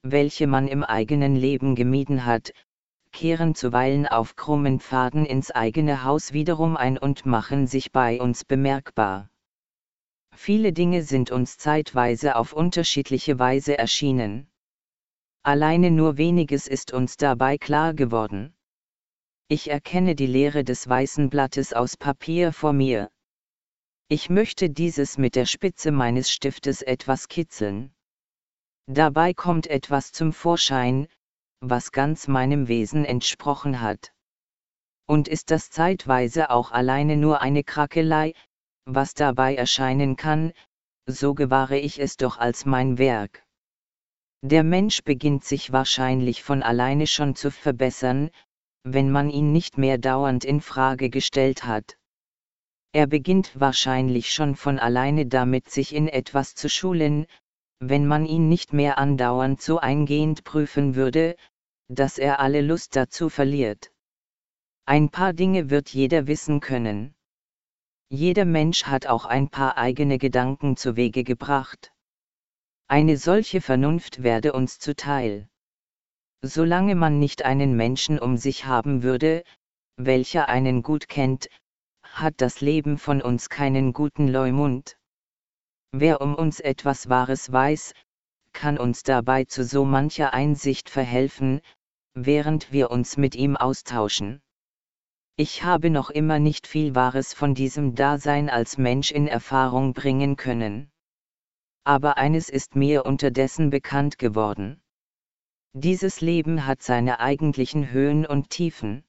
welche 0.03 0.45
man 0.45 0.67
im 0.67 0.83
eigenen 0.83 1.35
Leben 1.35 1.75
gemieden 1.75 2.25
hat, 2.25 2.53
kehren 3.11 3.55
zuweilen 3.55 4.05
auf 4.05 4.35
krummen 4.35 4.79
Pfaden 4.79 5.25
ins 5.25 5.49
eigene 5.49 6.03
Haus 6.03 6.33
wiederum 6.33 6.77
ein 6.77 6.97
und 6.97 7.25
machen 7.25 7.65
sich 7.65 7.91
bei 7.91 8.21
uns 8.21 8.45
bemerkbar. 8.45 9.29
Viele 10.35 10.73
Dinge 10.73 11.01
sind 11.01 11.31
uns 11.31 11.57
zeitweise 11.57 12.35
auf 12.35 12.53
unterschiedliche 12.53 13.39
Weise 13.39 13.77
erschienen. 13.77 14.47
Alleine 15.45 15.91
nur 15.91 16.17
weniges 16.17 16.67
ist 16.67 16.91
uns 16.91 17.17
dabei 17.17 17.57
klar 17.57 17.93
geworden. 17.93 18.55
Ich 19.47 19.69
erkenne 19.69 20.15
die 20.15 20.27
Leere 20.27 20.63
des 20.63 20.89
weißen 20.89 21.29
Blattes 21.29 21.71
aus 21.73 21.97
Papier 21.97 22.51
vor 22.51 22.73
mir, 22.73 23.09
ich 24.07 24.29
möchte 24.29 24.69
dieses 24.69 25.17
mit 25.17 25.35
der 25.35 25.47
Spitze 25.47 25.91
meines 25.91 26.31
Stiftes 26.31 26.83
etwas 26.83 27.27
kitzeln. 27.27 27.91
Dabei 28.85 29.33
kommt 29.33 29.65
etwas 29.65 30.11
zum 30.11 30.31
Vorschein, 30.31 31.07
was 31.59 31.91
ganz 31.91 32.27
meinem 32.27 32.67
Wesen 32.67 33.03
entsprochen 33.03 33.81
hat. 33.81 34.13
Und 35.07 35.27
ist 35.27 35.49
das 35.49 35.71
zeitweise 35.71 36.51
auch 36.51 36.71
alleine 36.71 37.17
nur 37.17 37.41
eine 37.41 37.63
Krakelei, 37.63 38.33
was 38.85 39.15
dabei 39.15 39.55
erscheinen 39.55 40.15
kann, 40.15 40.53
so 41.07 41.33
gewahre 41.33 41.79
ich 41.79 41.99
es 41.99 42.15
doch 42.15 42.37
als 42.37 42.63
mein 42.65 42.99
Werk. 42.99 43.44
Der 44.47 44.61
Mensch 44.61 45.01
beginnt 45.03 45.43
sich 45.43 45.71
wahrscheinlich 45.71 46.43
von 46.43 46.61
alleine 46.61 47.07
schon 47.07 47.35
zu 47.35 47.49
verbessern, 47.49 48.29
wenn 48.83 49.09
man 49.09 49.31
ihn 49.31 49.51
nicht 49.51 49.79
mehr 49.79 49.97
dauernd 49.97 50.45
in 50.45 50.61
Frage 50.61 51.09
gestellt 51.09 51.63
hat. 51.63 51.97
Er 52.91 53.07
beginnt 53.07 53.59
wahrscheinlich 53.59 54.31
schon 54.31 54.55
von 54.55 54.77
alleine 54.77 55.25
damit, 55.25 55.71
sich 55.71 55.95
in 55.95 56.07
etwas 56.07 56.53
zu 56.53 56.69
schulen, 56.69 57.25
wenn 57.79 58.05
man 58.05 58.27
ihn 58.27 58.47
nicht 58.47 58.71
mehr 58.71 58.99
andauernd 58.99 59.63
so 59.63 59.79
eingehend 59.79 60.43
prüfen 60.43 60.93
würde, 60.93 61.35
dass 61.87 62.19
er 62.19 62.39
alle 62.39 62.61
Lust 62.61 62.95
dazu 62.95 63.29
verliert. 63.29 63.91
Ein 64.85 65.09
paar 65.09 65.33
Dinge 65.33 65.71
wird 65.71 65.89
jeder 65.89 66.27
wissen 66.27 66.59
können. 66.59 67.15
Jeder 68.09 68.45
Mensch 68.45 68.83
hat 68.83 69.07
auch 69.07 69.25
ein 69.25 69.49
paar 69.49 69.75
eigene 69.75 70.19
Gedanken 70.19 70.77
zu 70.77 70.95
Wege 70.95 71.23
gebracht. 71.23 71.94
Eine 72.87 73.17
solche 73.17 73.61
Vernunft 73.61 74.21
werde 74.21 74.53
uns 74.53 74.77
zuteil. 74.77 75.49
Solange 76.41 76.93
man 76.93 77.19
nicht 77.19 77.43
einen 77.43 77.75
Menschen 77.75 78.19
um 78.19 78.37
sich 78.37 78.65
haben 78.65 79.01
würde, 79.01 79.43
welcher 79.97 80.49
einen 80.49 80.83
gut 80.83 81.07
kennt, 81.07 81.49
hat 82.03 82.35
das 82.37 82.61
Leben 82.61 82.99
von 82.99 83.23
uns 83.23 83.49
keinen 83.49 83.91
guten 83.91 84.27
Leumund. 84.27 84.97
Wer 85.91 86.21
um 86.21 86.35
uns 86.35 86.59
etwas 86.59 87.09
Wahres 87.09 87.51
weiß, 87.51 87.93
kann 88.53 88.77
uns 88.77 89.01
dabei 89.01 89.45
zu 89.45 89.63
so 89.63 89.83
mancher 89.83 90.33
Einsicht 90.33 90.89
verhelfen, 90.89 91.61
während 92.13 92.71
wir 92.71 92.91
uns 92.91 93.17
mit 93.17 93.33
ihm 93.33 93.57
austauschen. 93.57 94.41
Ich 95.37 95.63
habe 95.63 95.89
noch 95.89 96.11
immer 96.11 96.37
nicht 96.37 96.67
viel 96.67 96.93
Wahres 96.93 97.33
von 97.33 97.55
diesem 97.55 97.95
Dasein 97.95 98.49
als 98.49 98.77
Mensch 98.77 99.11
in 99.11 99.27
Erfahrung 99.27 99.93
bringen 99.93 100.37
können. 100.37 100.91
Aber 101.85 102.17
eines 102.17 102.49
ist 102.49 102.75
mir 102.75 103.05
unterdessen 103.05 103.69
bekannt 103.69 104.17
geworden. 104.17 104.81
Dieses 105.73 106.19
Leben 106.19 106.65
hat 106.65 106.81
seine 106.81 107.19
eigentlichen 107.19 107.91
Höhen 107.91 108.25
und 108.25 108.49
Tiefen. 108.49 109.03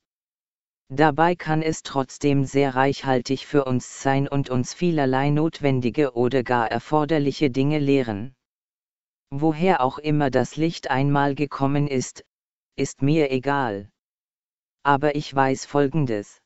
Dabei 0.89 1.35
kann 1.35 1.63
es 1.63 1.83
trotzdem 1.83 2.45
sehr 2.45 2.75
reichhaltig 2.75 3.47
für 3.47 3.65
uns 3.65 4.03
sein 4.03 4.29
und 4.29 4.51
uns 4.51 4.75
vielerlei 4.75 5.31
notwendige 5.31 6.15
oder 6.15 6.45
gar 6.45 6.71
erforderliche 6.71 7.51
Dinge 7.51 7.79
lehren. 7.79 8.37
Woher 9.31 9.81
auch 9.81 9.99
immer 9.99 10.31
das 10.31 10.57
Licht 10.57 10.91
einmal 10.91 11.35
gekommen 11.35 11.89
ist, 11.89 12.25
ist 12.77 13.01
mir 13.01 13.33
egal. 13.33 13.89
Aber 14.85 15.17
ich 15.17 15.35
weiß 15.35 15.67
Folgendes. 15.67 16.41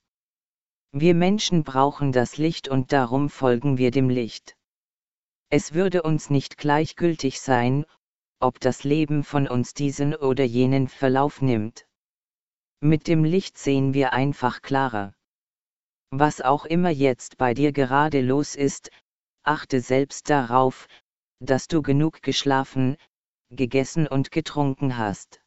Wir 0.92 1.14
Menschen 1.14 1.64
brauchen 1.64 2.12
das 2.12 2.36
Licht 2.36 2.68
und 2.68 2.92
darum 2.92 3.28
folgen 3.28 3.78
wir 3.78 3.90
dem 3.90 4.08
Licht. 4.08 4.56
Es 5.52 5.74
würde 5.74 6.02
uns 6.02 6.30
nicht 6.30 6.58
gleichgültig 6.58 7.40
sein, 7.40 7.84
ob 8.38 8.60
das 8.60 8.84
Leben 8.84 9.24
von 9.24 9.48
uns 9.48 9.74
diesen 9.74 10.14
oder 10.14 10.44
jenen 10.44 10.86
Verlauf 10.86 11.42
nimmt. 11.42 11.88
Mit 12.80 13.08
dem 13.08 13.24
Licht 13.24 13.58
sehen 13.58 13.92
wir 13.92 14.12
einfach 14.12 14.62
klarer. 14.62 15.12
Was 16.10 16.40
auch 16.40 16.64
immer 16.64 16.90
jetzt 16.90 17.36
bei 17.36 17.52
dir 17.52 17.72
gerade 17.72 18.20
los 18.20 18.54
ist, 18.54 18.90
achte 19.42 19.80
selbst 19.80 20.30
darauf, 20.30 20.86
dass 21.40 21.66
du 21.66 21.82
genug 21.82 22.22
geschlafen, 22.22 22.96
gegessen 23.50 24.06
und 24.06 24.30
getrunken 24.30 24.98
hast. 24.98 25.42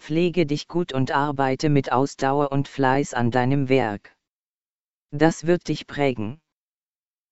Pflege 0.00 0.46
dich 0.46 0.66
gut 0.66 0.92
und 0.92 1.12
arbeite 1.12 1.68
mit 1.68 1.92
Ausdauer 1.92 2.50
und 2.50 2.66
Fleiß 2.66 3.14
an 3.14 3.30
deinem 3.30 3.68
Werk. 3.68 4.16
Das 5.12 5.46
wird 5.46 5.68
dich 5.68 5.86
prägen. 5.86 6.40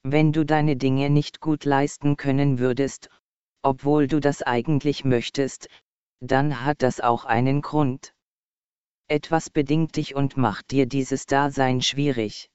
Wenn 0.04 0.32
du 0.32 0.44
deine 0.44 0.76
Dinge 0.76 1.10
nicht 1.10 1.40
gut 1.40 1.64
leisten 1.64 2.16
können 2.16 2.58
würdest, 2.60 3.10
obwohl 3.62 4.06
du 4.06 4.20
das 4.20 4.42
eigentlich 4.42 5.04
möchtest, 5.04 5.68
dann 6.20 6.64
hat 6.64 6.82
das 6.82 7.00
auch 7.00 7.24
einen 7.24 7.60
Grund 7.60 8.14
etwas 9.06 9.50
bedingt 9.50 9.96
dich 9.96 10.14
und 10.14 10.38
macht 10.38 10.70
dir 10.70 10.86
dieses 10.86 11.26
Dasein 11.26 11.82
schwierig. 11.82 12.48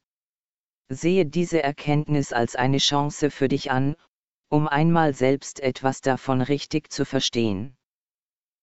Sehe 0.89 1.25
diese 1.25 1.61
Erkenntnis 1.61 2.33
als 2.33 2.55
eine 2.55 2.79
Chance 2.79 3.29
für 3.29 3.47
dich 3.47 3.69
an, 3.69 3.95
um 4.49 4.67
einmal 4.67 5.13
selbst 5.13 5.59
etwas 5.59 6.01
davon 6.01 6.41
richtig 6.41 6.91
zu 6.91 7.05
verstehen. 7.05 7.77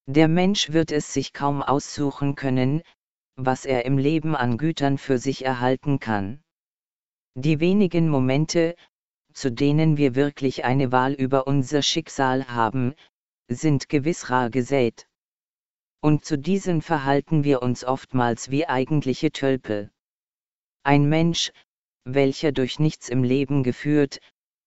Der 0.05 0.27
Mensch 0.27 0.73
wird 0.73 0.91
es 0.91 1.13
sich 1.13 1.31
kaum 1.31 1.63
aussuchen 1.63 2.35
können, 2.35 2.81
was 3.37 3.65
er 3.65 3.85
im 3.85 3.97
Leben 3.97 4.35
an 4.35 4.57
Gütern 4.57 4.97
für 4.97 5.17
sich 5.17 5.45
erhalten 5.45 5.99
kann. 5.99 6.41
Die 7.39 7.59
wenigen 7.59 8.09
Momente, 8.09 8.75
zu 9.31 9.51
denen 9.51 9.95
wir 9.95 10.15
wirklich 10.15 10.65
eine 10.65 10.91
Wahl 10.91 11.13
über 11.13 11.45
unser 11.45 11.83
Schicksal 11.83 12.47
haben, 12.47 12.95
sind 13.47 13.89
gewiss 13.89 14.31
rar 14.31 14.49
gesät. 14.49 15.07
Und 16.01 16.25
zu 16.25 16.39
diesen 16.39 16.81
verhalten 16.81 17.43
wir 17.43 17.61
uns 17.61 17.85
oftmals 17.85 18.49
wie 18.49 18.65
eigentliche 18.67 19.31
Tölpel. 19.31 19.91
Ein 20.81 21.09
Mensch, 21.09 21.51
welcher 22.05 22.51
durch 22.51 22.79
nichts 22.79 23.07
im 23.07 23.23
Leben 23.23 23.61
geführt, 23.61 24.19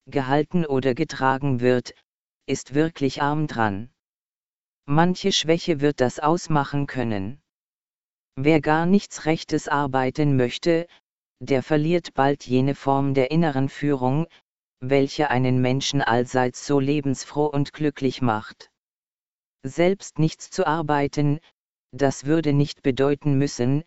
gehalten 0.06 0.64
oder 0.64 0.94
getragen 0.94 1.58
wird, 1.58 1.92
ist 2.46 2.72
wirklich 2.72 3.20
arm 3.20 3.48
dran. 3.48 3.90
Manche 4.86 5.32
Schwäche 5.32 5.80
wird 5.80 6.00
das 6.00 6.20
ausmachen 6.20 6.86
können. 6.86 7.42
Wer 8.36 8.60
gar 8.60 8.86
nichts 8.86 9.26
Rechtes 9.26 9.66
arbeiten 9.66 10.36
möchte, 10.36 10.86
der 11.40 11.62
verliert 11.62 12.14
bald 12.14 12.46
jene 12.46 12.74
Form 12.74 13.14
der 13.14 13.30
inneren 13.30 13.68
Führung, 13.68 14.26
welche 14.80 15.30
einen 15.30 15.60
Menschen 15.60 16.02
allseits 16.02 16.66
so 16.66 16.80
lebensfroh 16.80 17.46
und 17.46 17.72
glücklich 17.72 18.22
macht. 18.22 18.70
Selbst 19.62 20.18
nichts 20.18 20.50
zu 20.50 20.66
arbeiten, 20.66 21.40
das 21.92 22.24
würde 22.24 22.52
nicht 22.52 22.82
bedeuten 22.82 23.36
müssen, 23.36 23.84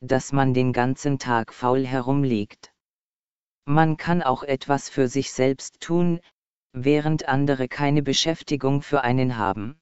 dass 0.00 0.32
man 0.32 0.52
den 0.52 0.72
ganzen 0.72 1.18
Tag 1.18 1.54
faul 1.54 1.86
herumliegt. 1.86 2.72
Man 3.64 3.96
kann 3.96 4.22
auch 4.22 4.42
etwas 4.42 4.88
für 4.88 5.08
sich 5.08 5.32
selbst 5.32 5.80
tun, 5.80 6.20
während 6.72 7.28
andere 7.28 7.68
keine 7.68 8.02
Beschäftigung 8.02 8.82
für 8.82 9.02
einen 9.02 9.38
haben. 9.38 9.78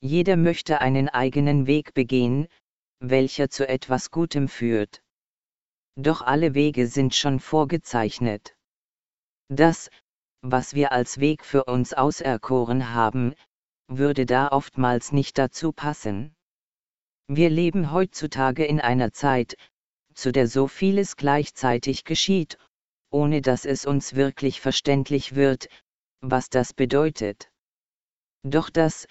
Jeder 0.00 0.36
möchte 0.36 0.80
einen 0.80 1.08
eigenen 1.08 1.66
Weg 1.66 1.94
begehen, 1.94 2.48
welcher 3.00 3.48
zu 3.48 3.66
etwas 3.68 4.10
Gutem 4.10 4.48
führt. 4.48 5.02
Doch 5.96 6.22
alle 6.22 6.54
Wege 6.54 6.86
sind 6.86 7.14
schon 7.14 7.38
vorgezeichnet. 7.38 8.56
Das, 9.48 9.90
was 10.40 10.74
wir 10.74 10.92
als 10.92 11.20
Weg 11.20 11.44
für 11.44 11.64
uns 11.64 11.92
auserkoren 11.92 12.94
haben, 12.94 13.34
würde 13.88 14.26
da 14.26 14.48
oftmals 14.48 15.12
nicht 15.12 15.36
dazu 15.38 15.72
passen. 15.72 16.34
Wir 17.28 17.50
leben 17.50 17.92
heutzutage 17.92 18.64
in 18.64 18.80
einer 18.80 19.12
Zeit, 19.12 19.56
zu 20.14 20.32
der 20.32 20.46
so 20.48 20.66
vieles 20.66 21.16
gleichzeitig 21.16 22.04
geschieht, 22.04 22.58
ohne 23.10 23.42
dass 23.42 23.64
es 23.64 23.84
uns 23.84 24.14
wirklich 24.14 24.60
verständlich 24.60 25.34
wird, 25.34 25.68
was 26.20 26.48
das 26.48 26.72
bedeutet. 26.72 27.50
Doch 28.42 28.70
das, 28.70 29.06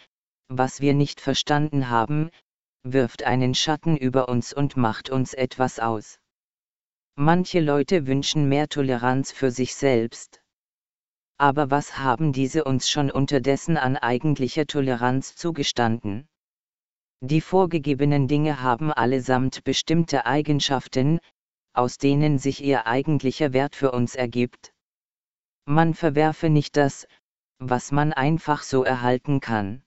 was 0.47 0.81
wir 0.81 0.93
nicht 0.93 1.21
verstanden 1.21 1.89
haben, 1.89 2.31
wirft 2.83 3.23
einen 3.23 3.53
Schatten 3.53 3.95
über 3.95 4.27
uns 4.27 4.53
und 4.53 4.75
macht 4.75 5.09
uns 5.09 5.33
etwas 5.33 5.79
aus. 5.79 6.20
Manche 7.15 7.59
Leute 7.59 8.07
wünschen 8.07 8.47
mehr 8.47 8.67
Toleranz 8.67 9.31
für 9.31 9.51
sich 9.51 9.75
selbst. 9.75 10.41
Aber 11.37 11.71
was 11.71 11.97
haben 11.97 12.33
diese 12.33 12.63
uns 12.63 12.89
schon 12.89 13.11
unterdessen 13.11 13.77
an 13.77 13.97
eigentlicher 13.97 14.65
Toleranz 14.65 15.35
zugestanden? 15.35 16.29
Die 17.19 17.41
vorgegebenen 17.41 18.27
Dinge 18.27 18.61
haben 18.61 18.91
allesamt 18.91 19.63
bestimmte 19.63 20.25
Eigenschaften, 20.25 21.19
aus 21.73 21.97
denen 21.97 22.39
sich 22.39 22.63
ihr 22.63 22.87
eigentlicher 22.87 23.53
Wert 23.53 23.75
für 23.75 23.91
uns 23.91 24.15
ergibt. 24.15 24.73
Man 25.65 25.93
verwerfe 25.93 26.49
nicht 26.49 26.77
das, 26.77 27.07
was 27.59 27.91
man 27.91 28.13
einfach 28.13 28.63
so 28.63 28.83
erhalten 28.83 29.39
kann. 29.39 29.83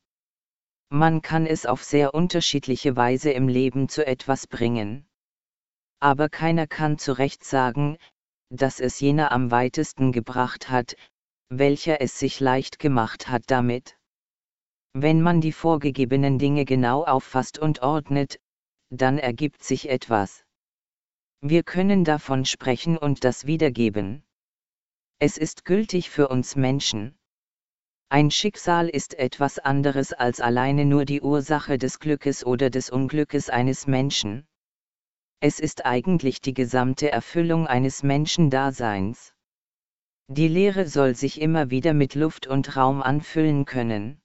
Man 0.91 1.23
kann 1.23 1.47
es 1.47 1.67
auf 1.67 1.83
sehr 1.83 2.15
unterschiedliche 2.15 2.95
Weise 2.95 3.33
im 3.33 3.49
Leben 3.49 3.89
zu 3.89 4.07
etwas 4.07 4.47
bringen. 4.47 5.07
Aber 6.05 6.29
keiner 6.29 6.67
kann 6.67 6.99
zu 6.99 7.17
Recht 7.17 7.45
sagen, 7.45 7.97
dass 8.51 8.79
es 8.79 9.01
jener 9.01 9.33
am 9.33 9.51
weitesten 9.51 10.13
gebracht 10.13 10.69
hat, 10.69 10.97
welcher 11.49 12.03
es 12.03 12.19
sich 12.19 12.41
leicht 12.41 12.79
gemacht 12.79 13.29
hat 13.29 13.45
damit. 13.47 13.97
Wenn 14.93 15.23
man 15.23 15.41
die 15.41 15.53
vorgegebenen 15.53 16.39
Dinge 16.39 16.67
genau 16.67 17.05
auffasst 17.07 17.59
und 17.59 17.81
ordnet, 17.81 18.39
dann 18.91 19.17
ergibt 19.17 19.63
sich 19.63 19.89
etwas. 19.89 20.45
Wir 21.41 21.63
können 21.63 22.05
davon 22.05 22.45
sprechen 22.45 22.99
und 22.99 23.25
das 23.25 23.47
wiedergeben. 23.47 24.25
Es 25.21 25.39
ist 25.39 25.65
gültig 25.65 26.11
für 26.11 26.29
uns 26.29 26.55
Menschen. 26.55 27.17
Ein 28.11 28.31
Schicksal 28.31 28.91
ist 28.91 29.15
etwas 29.15 29.59
anderes 29.59 30.13
als 30.13 30.43
alleine 30.43 30.85
nur 30.85 31.07
die 31.07 31.23
Ursache 31.23 31.79
des 31.79 31.99
Glückes 31.99 32.45
oder 32.45 32.69
des 32.69 32.91
Unglückes 32.91 33.49
eines 33.49 33.87
Menschen. 33.87 34.47
Es 35.41 35.61
ist 35.61 35.85
eigentlich 35.85 36.41
die 36.41 36.55
gesamte 36.55 37.11
Erfüllung 37.13 37.67
eines 37.67 38.03
Menschendaseins. 38.03 39.35
Die 40.29 40.49
Lehre 40.49 40.87
soll 40.87 41.15
sich 41.15 41.41
immer 41.41 41.71
wieder 41.71 41.93
mit 41.93 42.15
Luft 42.15 42.47
und 42.47 42.77
Raum 42.77 43.03
anfüllen 43.03 43.67
können. 43.67 44.23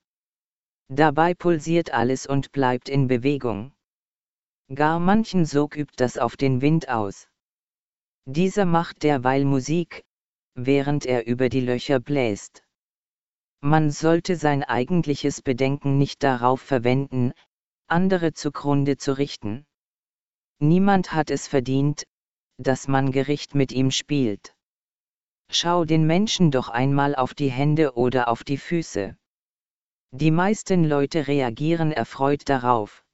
Dabei 0.87 1.33
pulsiert 1.33 1.91
alles 1.91 2.25
und 2.25 2.51
bleibt 2.51 2.89
in 2.89 3.07
Bewegung. 3.07 3.73
Gar 4.73 4.99
manchen 4.99 5.45
Sog 5.45 5.75
übt 5.75 5.95
das 5.97 6.17
auf 6.17 6.37
den 6.37 6.61
Wind 6.61 6.89
aus. 6.89 7.27
Dieser 8.25 8.65
macht 8.65 9.03
derweil 9.03 9.43
Musik, 9.43 10.05
während 10.55 11.05
er 11.05 11.27
über 11.27 11.49
die 11.49 11.61
Löcher 11.61 11.99
bläst. 11.99 12.63
Man 13.61 13.91
sollte 13.91 14.35
sein 14.35 14.63
eigentliches 14.63 15.41
Bedenken 15.41 15.97
nicht 15.97 16.23
darauf 16.23 16.61
verwenden, 16.61 17.33
andere 17.87 18.33
zugrunde 18.33 18.97
zu 18.97 19.17
richten. 19.17 19.65
Niemand 20.59 21.13
hat 21.13 21.31
es 21.31 21.47
verdient, 21.47 22.03
dass 22.57 22.87
man 22.87 23.11
Gericht 23.11 23.55
mit 23.55 23.71
ihm 23.71 23.91
spielt. 23.91 24.53
Schau 25.49 25.85
den 25.85 26.05
Menschen 26.05 26.51
doch 26.51 26.67
einmal 26.67 27.15
auf 27.15 27.33
die 27.33 27.49
Hände 27.49 27.95
oder 27.95 28.27
auf 28.27 28.43
die 28.43 28.57
Füße. 28.57 29.17
Die 30.11 30.31
meisten 30.31 30.83
Leute 30.83 31.27
reagieren 31.27 31.91
erfreut 31.91 32.49
darauf. 32.49 33.05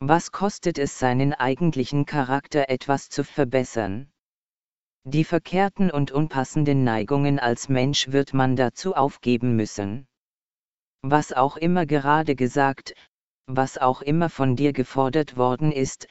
Was 0.00 0.32
kostet 0.32 0.78
es 0.78 0.98
seinen 0.98 1.32
eigentlichen 1.32 2.06
Charakter 2.06 2.68
etwas 2.68 3.08
zu 3.08 3.24
verbessern? 3.24 4.10
Die 5.04 5.24
verkehrten 5.24 5.90
und 5.90 6.10
unpassenden 6.10 6.82
Neigungen 6.82 7.38
als 7.38 7.68
Mensch 7.68 8.08
wird 8.08 8.34
man 8.34 8.56
dazu 8.56 8.94
aufgeben 8.94 9.54
müssen. 9.54 10.06
Was 11.02 11.32
auch 11.32 11.56
immer 11.56 11.86
gerade 11.86 12.34
gesagt, 12.34 12.94
was 13.46 13.78
auch 13.78 14.02
immer 14.02 14.28
von 14.28 14.56
dir 14.56 14.72
gefordert 14.72 15.36
worden 15.36 15.72
ist, 15.72 16.08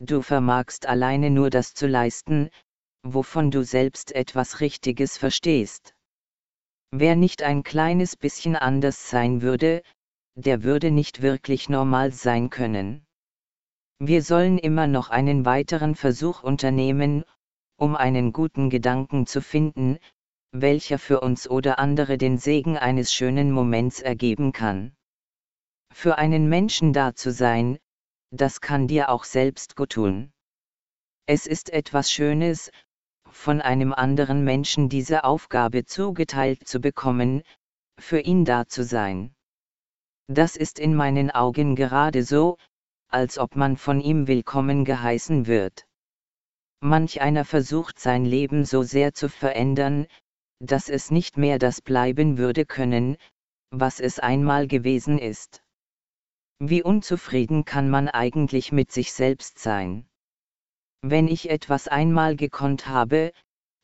du 0.00 0.22
vermagst 0.22 0.86
alleine 0.86 1.30
nur 1.30 1.50
das 1.50 1.74
zu 1.74 1.86
leisten, 1.86 2.50
wovon 3.02 3.50
du 3.50 3.64
selbst 3.64 4.12
etwas 4.14 4.60
Richtiges 4.60 5.16
verstehst. 5.16 5.94
Wer 6.90 7.16
nicht 7.16 7.42
ein 7.42 7.62
kleines 7.62 8.16
bisschen 8.16 8.56
anders 8.56 9.10
sein 9.10 9.42
würde, 9.42 9.82
der 10.36 10.62
würde 10.62 10.90
nicht 10.90 11.20
wirklich 11.20 11.68
normal 11.68 12.12
sein 12.12 12.48
können. 12.48 13.04
Wir 13.98 14.22
sollen 14.22 14.58
immer 14.58 14.86
noch 14.86 15.10
einen 15.10 15.44
weiteren 15.44 15.96
Versuch 15.96 16.42
unternehmen, 16.42 17.24
um 17.76 17.96
einen 17.96 18.32
guten 18.32 18.70
Gedanken 18.70 19.26
zu 19.26 19.42
finden, 19.42 19.98
welcher 20.52 20.98
für 20.98 21.20
uns 21.20 21.50
oder 21.50 21.78
andere 21.78 22.16
den 22.16 22.38
Segen 22.38 22.78
eines 22.78 23.12
schönen 23.12 23.50
Moments 23.50 24.00
ergeben 24.00 24.52
kann. 24.52 24.96
Für 25.92 26.16
einen 26.18 26.48
Menschen 26.48 26.92
da 26.92 27.14
zu 27.14 27.32
sein, 27.32 27.78
das 28.30 28.60
kann 28.60 28.88
dir 28.88 29.08
auch 29.08 29.24
selbst 29.24 29.76
gut 29.76 29.90
tun. 29.90 30.32
Es 31.26 31.46
ist 31.46 31.70
etwas 31.70 32.10
Schönes, 32.10 32.70
von 33.30 33.60
einem 33.60 33.92
anderen 33.92 34.44
Menschen 34.44 34.88
diese 34.88 35.24
Aufgabe 35.24 35.84
zugeteilt 35.84 36.66
zu 36.66 36.80
bekommen, 36.80 37.42
für 37.98 38.20
ihn 38.20 38.44
da 38.44 38.66
zu 38.66 38.84
sein. 38.84 39.34
Das 40.28 40.56
ist 40.56 40.78
in 40.78 40.94
meinen 40.94 41.30
Augen 41.30 41.76
gerade 41.76 42.22
so, 42.22 42.58
als 43.08 43.38
ob 43.38 43.56
man 43.56 43.76
von 43.76 44.00
ihm 44.00 44.26
willkommen 44.26 44.84
geheißen 44.84 45.46
wird. 45.46 45.86
Manch 46.80 47.20
einer 47.20 47.44
versucht 47.44 47.98
sein 47.98 48.24
Leben 48.24 48.64
so 48.64 48.82
sehr 48.82 49.14
zu 49.14 49.28
verändern, 49.28 50.06
dass 50.60 50.88
es 50.88 51.10
nicht 51.10 51.36
mehr 51.36 51.58
das 51.58 51.80
bleiben 51.80 52.38
würde 52.38 52.66
können, 52.66 53.16
was 53.70 54.00
es 54.00 54.18
einmal 54.18 54.66
gewesen 54.66 55.18
ist. 55.18 55.62
Wie 56.60 56.82
unzufrieden 56.82 57.64
kann 57.64 57.88
man 57.88 58.08
eigentlich 58.08 58.72
mit 58.72 58.90
sich 58.90 59.12
selbst 59.12 59.60
sein? 59.60 60.08
Wenn 61.02 61.28
ich 61.28 61.50
etwas 61.50 61.86
einmal 61.86 62.34
gekonnt 62.34 62.88
habe, 62.88 63.32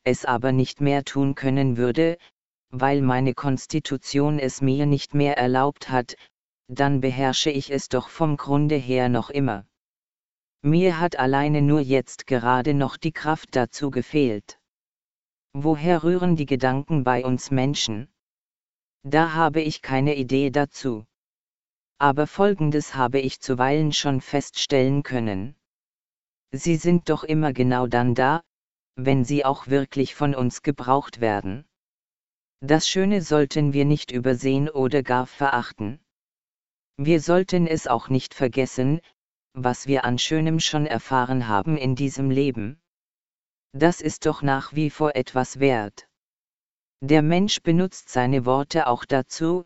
es 0.03 0.25
aber 0.25 0.51
nicht 0.51 0.81
mehr 0.81 1.05
tun 1.05 1.35
können 1.35 1.77
würde, 1.77 2.17
weil 2.71 3.01
meine 3.01 3.33
Konstitution 3.33 4.39
es 4.39 4.61
mir 4.61 4.85
nicht 4.85 5.13
mehr 5.13 5.37
erlaubt 5.37 5.89
hat, 5.89 6.17
dann 6.67 6.99
beherrsche 6.99 7.49
ich 7.49 7.71
es 7.71 7.87
doch 7.87 8.09
vom 8.09 8.35
Grunde 8.35 8.75
her 8.75 9.07
noch 9.07 9.29
immer. 9.29 9.65
Mir 10.61 10.99
hat 10.99 11.17
alleine 11.17 11.61
nur 11.61 11.79
jetzt 11.79 12.27
gerade 12.27 12.73
noch 12.73 12.97
die 12.97 13.11
Kraft 13.13 13.55
dazu 13.55 13.91
gefehlt. 13.91 14.59
Woher 15.53 16.03
rühren 16.03 16.35
die 16.35 16.47
Gedanken 16.47 17.05
bei 17.05 17.23
uns 17.23 17.51
Menschen? 17.51 18.09
Da 19.03 19.33
habe 19.33 19.61
ich 19.61 19.81
keine 19.81 20.15
Idee 20.15 20.49
dazu. 20.49 21.05
Aber 21.97 22.27
Folgendes 22.27 22.95
habe 22.95 23.19
ich 23.19 23.39
zuweilen 23.39 23.93
schon 23.93 24.21
feststellen 24.21 25.03
können. 25.03 25.55
Sie 26.51 26.75
sind 26.75 27.09
doch 27.09 27.23
immer 27.23 27.53
genau 27.53 27.87
dann 27.87 28.15
da, 28.15 28.43
wenn 28.95 29.25
sie 29.25 29.45
auch 29.45 29.67
wirklich 29.67 30.15
von 30.15 30.35
uns 30.35 30.61
gebraucht 30.61 31.21
werden. 31.21 31.65
Das 32.61 32.87
Schöne 32.89 33.21
sollten 33.21 33.73
wir 33.73 33.85
nicht 33.85 34.11
übersehen 34.11 34.69
oder 34.69 35.03
gar 35.03 35.27
verachten. 35.27 35.99
Wir 36.97 37.19
sollten 37.19 37.67
es 37.67 37.87
auch 37.87 38.09
nicht 38.09 38.33
vergessen, 38.33 39.01
was 39.53 39.87
wir 39.87 40.05
an 40.05 40.17
Schönem 40.17 40.59
schon 40.59 40.85
erfahren 40.85 41.47
haben 41.47 41.77
in 41.77 41.95
diesem 41.95 42.29
Leben. 42.29 42.81
Das 43.73 43.99
ist 43.99 44.25
doch 44.25 44.41
nach 44.41 44.73
wie 44.73 44.89
vor 44.89 45.15
etwas 45.15 45.59
wert. 45.59 46.07
Der 47.01 47.21
Mensch 47.21 47.61
benutzt 47.61 48.09
seine 48.09 48.45
Worte 48.45 48.87
auch 48.87 49.03
dazu, 49.03 49.65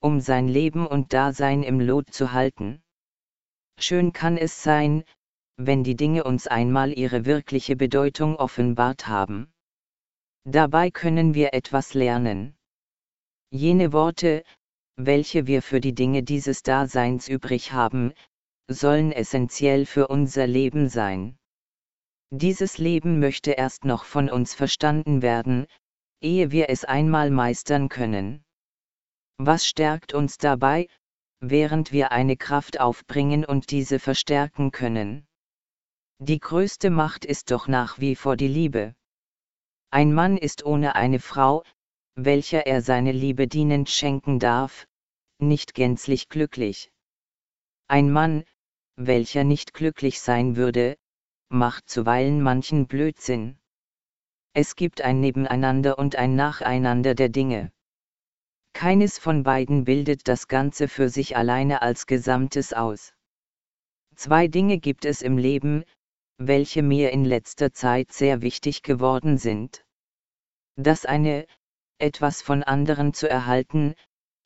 um 0.00 0.20
sein 0.20 0.48
Leben 0.48 0.86
und 0.86 1.12
Dasein 1.12 1.62
im 1.62 1.80
Lot 1.80 2.12
zu 2.12 2.32
halten. 2.32 2.82
Schön 3.78 4.12
kann 4.12 4.36
es 4.36 4.62
sein, 4.62 5.04
wenn 5.56 5.84
die 5.84 5.96
Dinge 5.96 6.24
uns 6.24 6.46
einmal 6.46 6.96
ihre 6.96 7.24
wirkliche 7.24 7.76
Bedeutung 7.76 8.36
offenbart 8.36 9.08
haben. 9.08 9.52
Dabei 10.44 10.90
können 10.90 11.34
wir 11.34 11.52
etwas 11.52 11.94
lernen. 11.94 12.56
Jene 13.50 13.92
Worte, 13.92 14.44
welche 14.96 15.46
wir 15.46 15.62
für 15.62 15.80
die 15.80 15.94
Dinge 15.94 16.22
dieses 16.22 16.62
Daseins 16.62 17.28
übrig 17.28 17.72
haben, 17.72 18.12
sollen 18.68 19.12
essentiell 19.12 19.86
für 19.86 20.08
unser 20.08 20.46
Leben 20.46 20.88
sein. 20.88 21.38
Dieses 22.30 22.78
Leben 22.78 23.20
möchte 23.20 23.52
erst 23.52 23.84
noch 23.84 24.04
von 24.04 24.28
uns 24.28 24.54
verstanden 24.54 25.22
werden, 25.22 25.66
ehe 26.20 26.50
wir 26.50 26.68
es 26.68 26.84
einmal 26.84 27.30
meistern 27.30 27.88
können. 27.88 28.44
Was 29.40 29.64
stärkt 29.64 30.14
uns 30.14 30.36
dabei, 30.36 30.88
während 31.40 31.92
wir 31.92 32.10
eine 32.10 32.36
Kraft 32.36 32.80
aufbringen 32.80 33.44
und 33.44 33.70
diese 33.70 34.00
verstärken 34.00 34.72
können? 34.72 35.28
Die 36.18 36.40
größte 36.40 36.90
Macht 36.90 37.24
ist 37.24 37.52
doch 37.52 37.68
nach 37.68 38.00
wie 38.00 38.16
vor 38.16 38.36
die 38.36 38.48
Liebe. 38.48 38.96
Ein 39.90 40.12
Mann 40.12 40.36
ist 40.36 40.66
ohne 40.66 40.96
eine 40.96 41.20
Frau, 41.20 41.62
welcher 42.16 42.66
er 42.66 42.82
seine 42.82 43.12
Liebe 43.12 43.46
dienend 43.46 43.88
schenken 43.88 44.40
darf, 44.40 44.88
nicht 45.38 45.72
gänzlich 45.72 46.28
glücklich. 46.28 46.90
Ein 47.86 48.10
Mann, 48.10 48.44
welcher 48.96 49.44
nicht 49.44 49.72
glücklich 49.72 50.20
sein 50.20 50.56
würde, 50.56 50.98
macht 51.48 51.88
zuweilen 51.88 52.42
manchen 52.42 52.88
Blödsinn. 52.88 53.60
Es 54.52 54.74
gibt 54.74 55.00
ein 55.00 55.20
Nebeneinander 55.20 55.96
und 55.96 56.16
ein 56.16 56.34
Nacheinander 56.34 57.14
der 57.14 57.28
Dinge. 57.28 57.70
Keines 58.72 59.18
von 59.18 59.42
beiden 59.42 59.84
bildet 59.84 60.28
das 60.28 60.48
Ganze 60.48 60.88
für 60.88 61.08
sich 61.08 61.36
alleine 61.36 61.82
als 61.82 62.06
Gesamtes 62.06 62.72
aus. 62.72 63.12
Zwei 64.14 64.48
Dinge 64.48 64.78
gibt 64.78 65.04
es 65.04 65.22
im 65.22 65.38
Leben, 65.38 65.84
welche 66.38 66.82
mir 66.82 67.10
in 67.10 67.24
letzter 67.24 67.72
Zeit 67.72 68.12
sehr 68.12 68.42
wichtig 68.42 68.82
geworden 68.82 69.38
sind. 69.38 69.84
Das 70.76 71.04
eine, 71.04 71.46
etwas 71.98 72.42
von 72.42 72.62
anderen 72.62 73.12
zu 73.12 73.28
erhalten, 73.28 73.94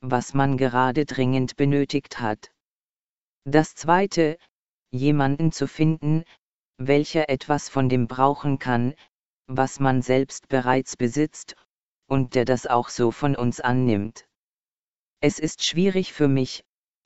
was 0.00 0.34
man 0.34 0.56
gerade 0.56 1.04
dringend 1.04 1.56
benötigt 1.56 2.18
hat. 2.18 2.50
Das 3.44 3.74
zweite, 3.74 4.38
jemanden 4.90 5.52
zu 5.52 5.68
finden, 5.68 6.24
welcher 6.78 7.28
etwas 7.28 7.68
von 7.68 7.88
dem 7.88 8.08
brauchen 8.08 8.58
kann, 8.58 8.94
was 9.46 9.80
man 9.80 10.02
selbst 10.02 10.48
bereits 10.48 10.96
besitzt, 10.96 11.56
und 12.06 12.34
der 12.34 12.44
das 12.44 12.66
auch 12.66 12.88
so 12.88 13.10
von 13.10 13.36
uns 13.36 13.60
annimmt. 13.60 14.26
Es 15.20 15.38
ist 15.38 15.64
schwierig 15.64 16.12
für 16.12 16.28
mich, 16.28 16.64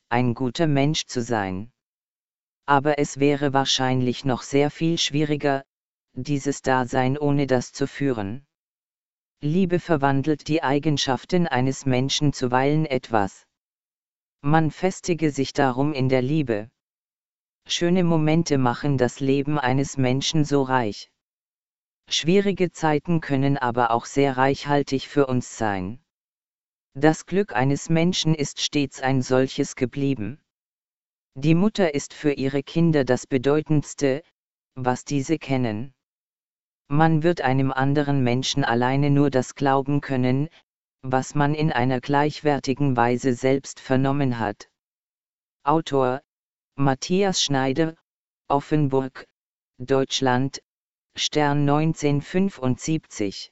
ein 0.08 0.34
guter 0.34 0.66
Mensch 0.66 1.06
zu 1.06 1.22
sein. 1.22 1.72
Aber 2.64 2.98
es 2.98 3.18
wäre 3.20 3.52
wahrscheinlich 3.52 4.24
noch 4.24 4.42
sehr 4.42 4.70
viel 4.70 4.98
schwieriger, 4.98 5.64
dieses 6.14 6.62
Dasein 6.62 7.18
ohne 7.18 7.46
das 7.46 7.72
zu 7.72 7.86
führen. 7.86 8.46
Liebe 9.42 9.80
verwandelt 9.80 10.48
die 10.48 10.62
Eigenschaften 10.62 11.46
eines 11.46 11.84
Menschen 11.84 12.32
zuweilen 12.32 12.86
etwas. 12.86 13.46
Man 14.40 14.70
festige 14.70 15.30
sich 15.30 15.52
darum 15.52 15.92
in 15.92 16.08
der 16.08 16.22
Liebe. 16.22 16.70
Schöne 17.66 18.02
Momente 18.02 18.58
machen 18.58 18.96
das 18.96 19.20
Leben 19.20 19.58
eines 19.58 19.96
Menschen 19.96 20.44
so 20.44 20.62
reich. 20.62 21.10
Schwierige 22.08 22.70
Zeiten 22.70 23.20
können 23.20 23.58
aber 23.58 23.90
auch 23.90 24.04
sehr 24.04 24.36
reichhaltig 24.36 25.08
für 25.08 25.26
uns 25.26 25.58
sein. 25.58 26.00
Das 26.94 27.26
Glück 27.26 27.54
eines 27.54 27.88
Menschen 27.88 28.34
ist 28.34 28.60
stets 28.60 29.00
ein 29.00 29.22
solches 29.22 29.74
geblieben. 29.74 30.40
Die 31.34 31.54
Mutter 31.54 31.94
ist 31.94 32.14
für 32.14 32.32
ihre 32.32 32.62
Kinder 32.62 33.04
das 33.04 33.26
Bedeutendste, 33.26 34.22
was 34.74 35.04
diese 35.04 35.38
kennen. 35.38 35.92
Man 36.88 37.22
wird 37.22 37.40
einem 37.40 37.72
anderen 37.72 38.22
Menschen 38.22 38.64
alleine 38.64 39.10
nur 39.10 39.28
das 39.28 39.54
glauben 39.54 40.00
können, 40.00 40.48
was 41.02 41.34
man 41.34 41.54
in 41.54 41.72
einer 41.72 42.00
gleichwertigen 42.00 42.96
Weise 42.96 43.34
selbst 43.34 43.80
vernommen 43.80 44.38
hat. 44.38 44.70
Autor 45.64 46.22
Matthias 46.76 47.42
Schneider, 47.42 47.96
Offenburg, 48.48 49.26
Deutschland, 49.78 50.62
Stern 51.18 51.66
1975 51.66 53.50